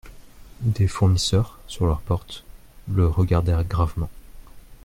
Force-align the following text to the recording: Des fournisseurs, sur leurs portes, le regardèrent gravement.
Des 0.61 0.87
fournisseurs, 0.87 1.59
sur 1.67 1.85
leurs 1.85 2.01
portes, 2.01 2.43
le 2.91 3.05
regardèrent 3.05 3.63
gravement. 3.63 4.09